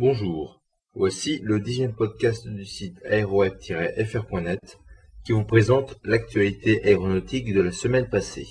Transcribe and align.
Bonjour, 0.00 0.62
voici 0.94 1.40
le 1.42 1.58
dixième 1.58 1.92
podcast 1.92 2.46
du 2.46 2.64
site 2.64 3.04
aéroweb-fr.net 3.04 4.78
qui 5.24 5.32
vous 5.32 5.42
présente 5.42 5.98
l'actualité 6.04 6.80
aéronautique 6.84 7.52
de 7.52 7.60
la 7.60 7.72
semaine 7.72 8.08
passée. 8.08 8.46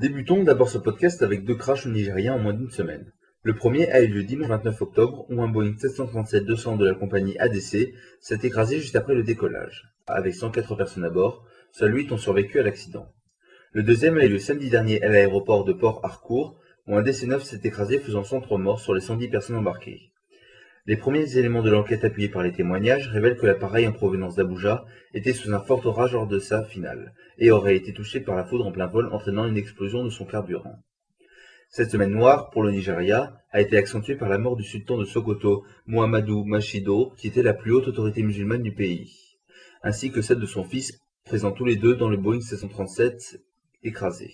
Débutons 0.00 0.44
d'abord 0.44 0.68
ce 0.68 0.78
podcast 0.78 1.20
avec 1.20 1.44
deux 1.44 1.56
crashs 1.56 1.86
nigériens 1.86 2.34
en 2.34 2.38
moins 2.38 2.54
d'une 2.54 2.70
semaine. 2.70 3.10
Le 3.42 3.56
premier 3.56 3.90
a 3.90 4.02
eu 4.02 4.06
lieu 4.06 4.22
dimanche 4.22 4.50
29 4.50 4.82
octobre 4.82 5.26
où 5.30 5.42
un 5.42 5.48
Boeing 5.48 5.72
737-200 5.72 6.78
de 6.78 6.86
la 6.86 6.94
compagnie 6.94 7.36
ADC 7.38 7.92
s'est 8.20 8.38
écrasé 8.44 8.78
juste 8.78 8.94
après 8.94 9.16
le 9.16 9.24
décollage. 9.24 9.82
Avec 10.06 10.32
104 10.32 10.76
personnes 10.76 11.04
à 11.04 11.10
bord, 11.10 11.44
seuls 11.72 11.92
8 11.92 12.12
ont 12.12 12.18
survécu 12.18 12.60
à 12.60 12.62
l'accident. 12.62 13.08
Le 13.74 13.82
deuxième 13.82 14.18
a 14.18 14.24
eu 14.24 14.38
samedi 14.38 14.70
dernier 14.70 15.02
à 15.02 15.08
l'aéroport 15.08 15.64
de 15.64 15.72
Port 15.72 15.98
Harcourt 16.04 16.60
où 16.86 16.96
un 16.96 17.02
DC-9 17.02 17.40
s'est 17.40 17.62
écrasé 17.64 17.98
faisant 17.98 18.22
103 18.22 18.56
morts 18.56 18.78
sur 18.78 18.94
les 18.94 19.00
110 19.00 19.26
personnes 19.26 19.56
embarquées. 19.56 20.12
Les 20.86 20.96
premiers 20.96 21.38
éléments 21.38 21.60
de 21.60 21.70
l'enquête 21.70 22.04
appuyés 22.04 22.28
par 22.28 22.44
les 22.44 22.52
témoignages 22.52 23.08
révèlent 23.08 23.36
que 23.36 23.46
l'appareil 23.46 23.88
en 23.88 23.92
provenance 23.92 24.36
d'Abuja 24.36 24.84
était 25.12 25.32
sous 25.32 25.52
un 25.52 25.58
fort 25.58 25.84
orage 25.86 26.12
lors 26.12 26.28
de 26.28 26.38
sa 26.38 26.62
finale 26.62 27.14
et 27.38 27.50
aurait 27.50 27.74
été 27.74 27.92
touché 27.92 28.20
par 28.20 28.36
la 28.36 28.44
foudre 28.44 28.64
en 28.64 28.70
plein 28.70 28.86
vol 28.86 29.12
entraînant 29.12 29.44
une 29.44 29.56
explosion 29.56 30.04
de 30.04 30.10
son 30.10 30.24
carburant. 30.24 30.78
Cette 31.68 31.90
semaine 31.90 32.12
noire 32.12 32.50
pour 32.50 32.62
le 32.62 32.70
Nigeria 32.70 33.40
a 33.50 33.60
été 33.60 33.76
accentuée 33.76 34.14
par 34.14 34.28
la 34.28 34.38
mort 34.38 34.54
du 34.54 34.62
sultan 34.62 34.98
de 34.98 35.04
Sokoto, 35.04 35.64
Muhammadu 35.88 36.44
Mashido, 36.44 37.12
qui 37.16 37.26
était 37.26 37.42
la 37.42 37.54
plus 37.54 37.72
haute 37.72 37.88
autorité 37.88 38.22
musulmane 38.22 38.62
du 38.62 38.72
pays, 38.72 39.10
ainsi 39.82 40.12
que 40.12 40.22
celle 40.22 40.38
de 40.38 40.46
son 40.46 40.62
fils, 40.62 41.00
présents 41.24 41.50
tous 41.50 41.64
les 41.64 41.74
deux 41.74 41.96
dans 41.96 42.08
le 42.08 42.18
Boeing 42.18 42.40
737 42.40 43.40
écrasé. 43.84 44.32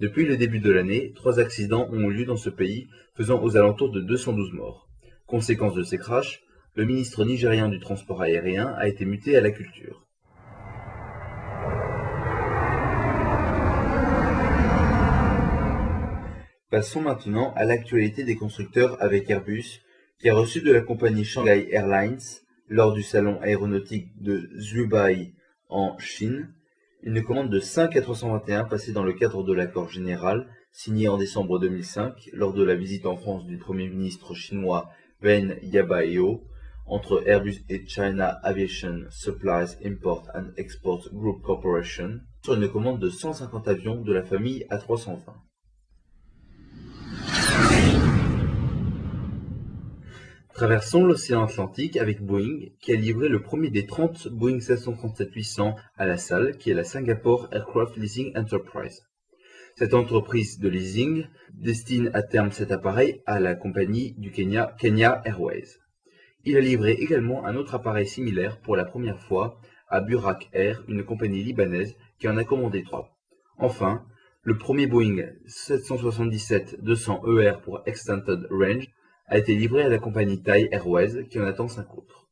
Depuis 0.00 0.24
le 0.24 0.38
début 0.38 0.60
de 0.60 0.70
l'année, 0.70 1.12
trois 1.14 1.40
accidents 1.40 1.86
ont 1.90 2.10
eu 2.10 2.14
lieu 2.14 2.24
dans 2.24 2.38
ce 2.38 2.48
pays, 2.48 2.88
faisant 3.14 3.42
aux 3.42 3.56
alentours 3.56 3.90
de 3.90 4.00
212 4.00 4.52
morts. 4.52 4.88
Conséquence 5.26 5.74
de 5.74 5.82
ces 5.82 5.98
crashs, 5.98 6.42
le 6.74 6.86
ministre 6.86 7.24
nigérien 7.24 7.68
du 7.68 7.80
transport 7.80 8.22
aérien 8.22 8.68
a 8.78 8.88
été 8.88 9.04
muté 9.04 9.36
à 9.36 9.40
la 9.40 9.50
culture. 9.50 10.06
Passons 16.70 17.02
maintenant 17.02 17.52
à 17.56 17.64
l'actualité 17.64 18.22
des 18.24 18.36
constructeurs 18.36 18.96
avec 19.02 19.28
Airbus, 19.28 19.82
qui 20.20 20.28
a 20.30 20.34
reçu 20.34 20.62
de 20.62 20.72
la 20.72 20.80
compagnie 20.80 21.24
Shanghai 21.24 21.68
Airlines, 21.72 22.20
lors 22.68 22.92
du 22.92 23.02
salon 23.02 23.40
aéronautique 23.42 24.08
de 24.22 24.48
Zhubei 24.56 25.34
en 25.68 25.98
Chine, 25.98 26.54
une 27.02 27.22
commande 27.22 27.48
de 27.48 27.60
5 27.60 27.94
A321 27.94 28.68
passée 28.68 28.92
dans 28.92 29.04
le 29.04 29.14
cadre 29.14 29.42
de 29.42 29.54
l'accord 29.54 29.88
général 29.88 30.46
signé 30.70 31.08
en 31.08 31.16
décembre 31.16 31.58
2005 31.58 32.30
lors 32.34 32.52
de 32.52 32.62
la 32.62 32.74
visite 32.74 33.06
en 33.06 33.16
France 33.16 33.46
du 33.46 33.56
Premier 33.56 33.88
ministre 33.88 34.34
chinois 34.34 34.90
Wen 35.22 35.56
Yabaeo 35.62 36.42
entre 36.86 37.26
Airbus 37.26 37.64
et 37.70 37.86
China 37.86 38.38
Aviation 38.42 39.04
Supplies 39.10 39.76
Import 39.84 40.28
and 40.34 40.48
Export 40.58 41.08
Group 41.12 41.40
Corporation 41.42 42.20
sur 42.44 42.54
une 42.54 42.68
commande 42.68 43.00
de 43.00 43.08
150 43.08 43.68
avions 43.68 44.02
de 44.02 44.12
la 44.12 44.22
famille 44.22 44.66
A320. 44.70 45.20
Traversons 50.60 51.06
l'océan 51.06 51.44
Atlantique 51.44 51.96
avec 51.96 52.20
Boeing, 52.20 52.66
qui 52.82 52.92
a 52.92 52.94
livré 52.94 53.30
le 53.30 53.40
premier 53.40 53.70
des 53.70 53.86
30 53.86 54.28
Boeing 54.28 54.58
737-800 54.58 55.74
à 55.96 56.04
la 56.04 56.18
salle, 56.18 56.58
qui 56.58 56.70
est 56.70 56.74
la 56.74 56.84
Singapore 56.84 57.48
Aircraft 57.50 57.96
Leasing 57.96 58.36
Enterprise. 58.36 59.00
Cette 59.76 59.94
entreprise 59.94 60.58
de 60.58 60.68
leasing 60.68 61.24
destine 61.54 62.10
à 62.12 62.22
terme 62.22 62.52
cet 62.52 62.72
appareil 62.72 63.22
à 63.24 63.40
la 63.40 63.54
compagnie 63.54 64.12
du 64.18 64.32
Kenya, 64.32 64.76
Kenya 64.78 65.22
Airways. 65.24 65.78
Il 66.44 66.58
a 66.58 66.60
livré 66.60 66.92
également 66.92 67.46
un 67.46 67.56
autre 67.56 67.74
appareil 67.74 68.06
similaire 68.06 68.60
pour 68.60 68.76
la 68.76 68.84
première 68.84 69.18
fois 69.18 69.58
à 69.88 70.02
Burak 70.02 70.50
Air, 70.52 70.84
une 70.88 71.04
compagnie 71.04 71.42
libanaise 71.42 71.96
qui 72.18 72.28
en 72.28 72.36
a 72.36 72.44
commandé 72.44 72.82
trois. 72.82 73.16
Enfin, 73.56 74.04
le 74.42 74.58
premier 74.58 74.86
Boeing 74.86 75.22
777-200ER 75.46 77.54
e 77.54 77.60
pour 77.62 77.80
Extended 77.86 78.46
Range 78.50 78.86
a 79.30 79.38
été 79.38 79.54
livré 79.54 79.84
à 79.84 79.88
la 79.88 79.98
compagnie 79.98 80.42
Thai 80.42 80.68
Airways 80.72 81.26
qui 81.28 81.38
en 81.38 81.46
attend 81.46 81.68
cinq 81.68 81.96
autres. 81.96 82.28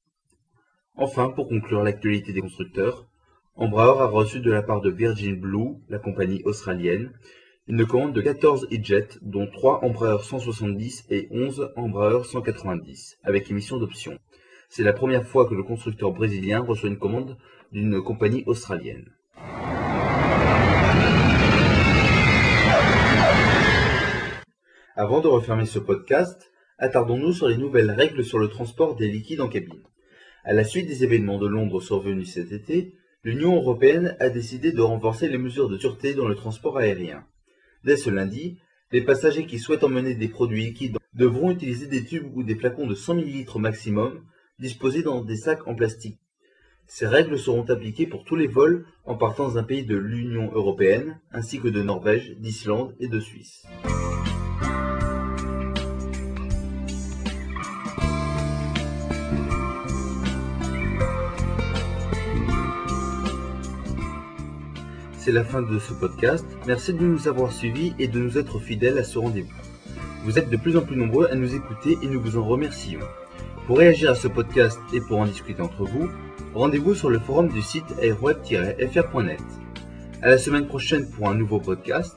Enfin, 0.97 1.31
pour 1.31 1.49
conclure 1.49 1.85
l'actualité 1.85 2.33
des 2.33 2.41
constructeurs, 2.41 3.07
Embraer 3.55 4.01
a 4.01 4.07
reçu 4.07 4.41
de 4.41 4.51
la 4.51 4.63
part 4.63 4.81
de 4.81 4.91
Virgin 4.91 5.37
Blue, 5.41 5.77
la 5.89 6.01
compagnie 6.01 6.43
australienne, 6.45 7.13
une 7.69 7.87
commande 7.87 8.15
de 8.15 8.21
14 8.21 8.67
e-jets, 8.73 9.19
dont 9.23 9.47
3 9.47 9.85
Embraer 9.85 10.23
170 10.23 11.07
et 11.11 11.29
11 11.31 11.73
Embraer 11.77 12.25
190, 12.25 13.19
avec 13.23 13.49
émission 13.49 13.79
d'options. 13.79 14.19
C'est 14.69 14.83
la 14.83 14.93
première 14.93 15.27
fois 15.27 15.49
que 15.49 15.55
le 15.55 15.63
constructeur 15.63 16.11
brésilien 16.11 16.61
reçoit 16.61 16.89
une 16.89 16.99
commande 16.99 17.37
d'une 17.71 18.03
compagnie 18.03 18.43
australienne. 18.47 19.13
Avant 24.97 25.21
de 25.21 25.29
refermer 25.29 25.67
ce 25.67 25.79
podcast, 25.79 26.48
attardons-nous 26.79 27.33
sur 27.33 27.49
les 27.49 27.57
nouvelles 27.57 27.91
règles 27.91 28.25
sur 28.25 28.39
le 28.39 28.49
transport 28.49 28.97
des 28.97 29.09
liquides 29.09 29.41
en 29.41 29.49
cabine. 29.49 29.83
À 30.45 30.53
la 30.53 30.65
suite 30.65 30.87
des 30.87 31.05
événements 31.05 31.39
de 31.39 31.47
Londres 31.47 31.81
survenus 31.81 32.33
cet 32.33 32.53
été, 32.53 32.95
l'Union 33.25 33.57
européenne 33.57 34.17
a 34.21 34.31
décidé 34.31 34.73
de 34.73 34.81
renforcer 34.81 35.29
les 35.29 35.39
mesures 35.39 35.69
de 35.69 35.77
sûreté 35.77 36.15
dans 36.15 36.29
le 36.29 36.37
transport 36.37 36.79
aérien. 36.79 37.25
Dès 37.85 37.97
ce 37.97 38.11
lundi, 38.11 38.59
les 38.93 39.03
passagers 39.03 39.47
qui 39.47 39.59
souhaitent 39.59 39.85
emmener 39.85 40.15
des 40.15 40.29
produits 40.29 40.65
liquides 40.65 40.99
devront 41.15 41.51
utiliser 41.51 41.87
des 41.87 42.05
tubes 42.05 42.35
ou 42.35 42.43
des 42.43 42.55
flacons 42.55 42.87
de 42.87 42.95
100 42.95 43.19
ml 43.19 43.59
maximum, 43.59 44.25
disposés 44.59 45.03
dans 45.03 45.23
des 45.23 45.37
sacs 45.37 45.67
en 45.67 45.75
plastique. 45.75 46.19
Ces 46.87 47.07
règles 47.07 47.39
seront 47.39 47.69
appliquées 47.69 48.07
pour 48.07 48.25
tous 48.25 48.37
les 48.37 48.47
vols 48.47 48.87
en 49.05 49.17
partant 49.17 49.51
d'un 49.51 49.63
pays 49.63 49.85
de 49.85 49.97
l'Union 49.97 50.51
européenne, 50.55 51.21
ainsi 51.33 51.61
que 51.61 51.69
de 51.69 51.83
Norvège, 51.83 52.37
d'Islande 52.39 52.95
et 52.99 53.09
de 53.09 53.21
Suisse. 53.21 53.67
C'est 65.29 65.35
la 65.35 65.45
fin 65.45 65.61
de 65.61 65.79
ce 65.79 65.93
podcast. 65.93 66.47
Merci 66.67 66.95
de 66.95 67.03
nous 67.03 67.29
avoir 67.29 67.53
suivis 67.53 67.93
et 67.99 68.09
de 68.09 68.19
nous 68.19 68.39
être 68.39 68.59
fidèles 68.59 68.97
à 68.97 69.05
ce 69.05 69.19
rendez-vous. 69.19 69.53
Vous 70.25 70.39
êtes 70.39 70.49
de 70.49 70.57
plus 70.57 70.79
en 70.79 70.81
plus 70.81 70.97
nombreux 70.97 71.29
à 71.31 71.35
nous 71.35 71.55
écouter 71.55 71.99
et 72.03 72.07
nous 72.07 72.19
vous 72.19 72.39
en 72.39 72.47
remercions. 72.47 73.01
Pour 73.67 73.77
réagir 73.77 74.11
à 74.11 74.15
ce 74.15 74.27
podcast 74.27 74.79
et 74.95 75.03
pour 75.03 75.19
en 75.19 75.27
discuter 75.27 75.61
entre 75.61 75.85
vous, 75.85 76.09
rendez-vous 76.55 76.95
sur 76.95 77.11
le 77.11 77.19
forum 77.19 77.51
du 77.51 77.61
site 77.61 77.85
aeroweb-fr.net. 78.01 79.43
À 80.23 80.31
la 80.31 80.39
semaine 80.39 80.67
prochaine 80.67 81.11
pour 81.11 81.29
un 81.29 81.35
nouveau 81.35 81.61
podcast 81.61 82.17